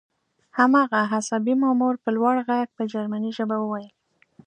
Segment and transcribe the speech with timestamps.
[0.57, 3.91] هماغه عصبي مامور په لوړ غږ په جرمني ژبه وویل